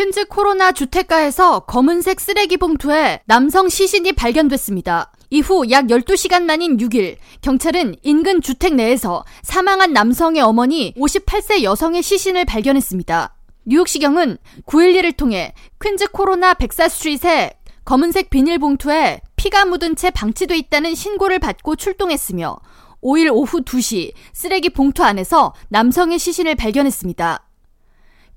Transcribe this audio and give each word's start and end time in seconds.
퀸즈 0.00 0.28
코로나 0.28 0.72
주택가에서 0.72 1.60
검은색 1.60 2.20
쓰레기 2.20 2.56
봉투에 2.56 3.20
남성 3.26 3.68
시신이 3.68 4.14
발견됐습니다. 4.14 5.12
이후 5.28 5.70
약 5.70 5.88
12시간 5.88 6.44
만인 6.44 6.78
6일, 6.78 7.18
경찰은 7.42 7.96
인근 8.02 8.40
주택 8.40 8.76
내에서 8.76 9.26
사망한 9.42 9.92
남성의 9.92 10.40
어머니 10.40 10.94
58세 10.94 11.64
여성의 11.64 12.02
시신을 12.02 12.46
발견했습니다. 12.46 13.36
뉴욕시경은 13.66 14.38
911을 14.64 15.14
통해 15.18 15.52
퀸즈 15.82 16.12
코로나 16.12 16.54
백사 16.54 16.88
스트릿에 16.88 17.58
검은색 17.84 18.30
비닐봉투에 18.30 19.20
피가 19.36 19.66
묻은 19.66 19.96
채 19.96 20.08
방치돼 20.08 20.56
있다는 20.56 20.94
신고를 20.94 21.40
받고 21.40 21.76
출동했으며 21.76 22.56
5일 23.02 23.30
오후 23.34 23.60
2시 23.60 24.14
쓰레기 24.32 24.70
봉투 24.70 25.04
안에서 25.04 25.52
남성의 25.68 26.18
시신을 26.18 26.54
발견했습니다. 26.54 27.49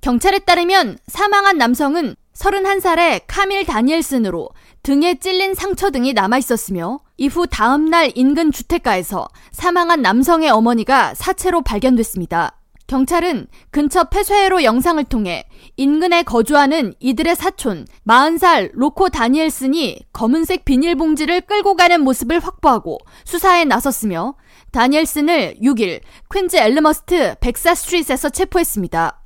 경찰에 0.03 0.39
따르면 0.39 0.97
사망한 1.07 1.57
남성은 1.57 2.17
31살의 2.35 3.21
카밀 3.25 3.65
다니엘슨으로 3.65 4.49
등에 4.83 5.15
찔린 5.15 5.53
상처 5.53 5.91
등이 5.91 6.11
남아 6.11 6.39
있었으며 6.39 6.99
이후 7.15 7.47
다음날 7.47 8.11
인근 8.13 8.51
주택가에서 8.51 9.29
사망한 9.53 10.01
남성의 10.01 10.49
어머니가 10.49 11.13
사체로 11.13 11.61
발견됐습니다. 11.61 12.59
경찰은 12.87 13.47
근처 13.71 14.03
폐쇄회로 14.09 14.65
영상을 14.65 15.01
통해 15.05 15.45
인근에 15.77 16.23
거주하는 16.23 16.93
이들의 16.99 17.33
사촌 17.37 17.87
40살 18.05 18.71
로코 18.73 19.07
다니엘슨이 19.07 20.07
검은색 20.11 20.65
비닐봉지를 20.65 21.39
끌고 21.39 21.77
가는 21.77 22.03
모습을 22.03 22.41
확보하고 22.41 22.97
수사에 23.23 23.63
나섰으며 23.63 24.35
다니엘슨을 24.73 25.59
6일 25.63 26.01
퀸즈 26.29 26.57
엘름허스트 26.57 27.35
백사 27.39 27.73
스트릿에서 27.73 28.31
체포했습니다. 28.31 29.22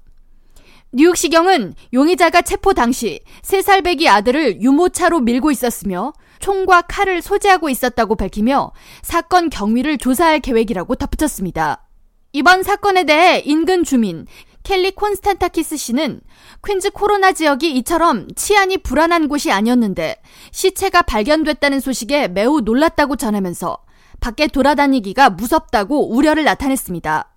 뉴욕시경은 0.93 1.73
용의자가 1.93 2.43
체포 2.43 2.73
당시 2.73 3.19
3살 3.41 3.83
배기 3.83 4.07
아들을 4.07 4.61
유모차로 4.61 5.19
밀고 5.19 5.51
있었으며 5.51 6.13
총과 6.39 6.83
칼을 6.83 7.21
소지하고 7.21 7.69
있었다고 7.69 8.15
밝히며 8.15 8.71
사건 9.01 9.49
경위를 9.49 9.97
조사할 9.97 10.39
계획이라고 10.39 10.95
덧붙였습니다. 10.95 11.83
이번 12.31 12.63
사건에 12.63 13.03
대해 13.03 13.41
인근 13.45 13.83
주민 13.83 14.25
켈리 14.63 14.91
콘스탄타키스 14.91 15.75
씨는 15.75 16.21
퀸즈 16.65 16.91
코로나 16.91 17.33
지역이 17.33 17.71
이처럼 17.77 18.27
치안이 18.35 18.77
불안한 18.77 19.27
곳이 19.27 19.51
아니었는데 19.51 20.21
시체가 20.51 21.01
발견됐다는 21.01 21.79
소식에 21.81 22.29
매우 22.29 22.61
놀랐다고 22.61 23.17
전하면서 23.17 23.77
밖에 24.19 24.47
돌아다니기가 24.47 25.31
무섭다고 25.31 26.13
우려를 26.13 26.43
나타냈습니다. 26.45 27.36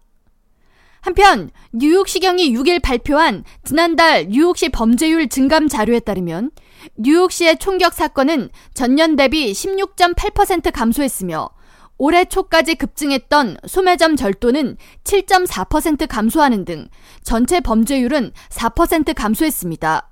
한편 1.00 1.50
뉴욕시경이 1.72 2.52
6일 2.54 2.82
발표한 2.82 3.44
지난달 3.64 4.26
뉴욕시 4.28 4.68
범죄율 4.68 5.28
증감 5.28 5.68
자료에 5.68 6.00
따르면 6.00 6.50
뉴욕시의 6.96 7.58
총격 7.58 7.94
사건은 7.94 8.50
전년 8.74 9.16
대비 9.16 9.52
16.8% 9.52 10.72
감소했으며 10.72 11.50
올해 11.96 12.24
초까지 12.24 12.76
급증했던 12.76 13.58
소매점 13.66 14.16
절도는 14.16 14.76
7.4% 15.04 16.06
감소하는 16.08 16.64
등 16.64 16.88
전체 17.22 17.60
범죄율은 17.60 18.32
4% 18.48 19.14
감소했습니다. 19.14 20.08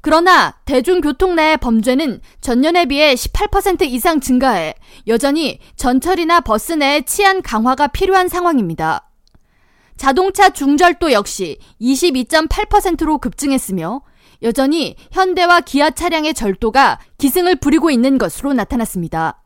그러나 0.00 0.54
대중교통 0.64 1.34
내 1.34 1.56
범죄는 1.56 2.20
전년에 2.40 2.86
비해 2.86 3.14
18% 3.14 3.82
이상 3.82 4.20
증가해 4.20 4.74
여전히 5.06 5.58
전철이나 5.76 6.40
버스 6.40 6.72
내 6.72 7.00
치안 7.02 7.42
강화가 7.42 7.88
필요한 7.88 8.28
상황입니다. 8.28 9.07
자동차 9.98 10.48
중절도 10.48 11.12
역시 11.12 11.58
22.8%로 11.80 13.18
급증했으며 13.18 14.00
여전히 14.42 14.94
현대와 15.10 15.60
기아 15.62 15.90
차량의 15.90 16.32
절도가 16.32 17.00
기승을 17.18 17.56
부리고 17.56 17.90
있는 17.90 18.16
것으로 18.16 18.54
나타났습니다. 18.54 19.42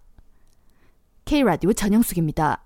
K라디오 1.24 1.72
전영숙입니다. 1.72 2.64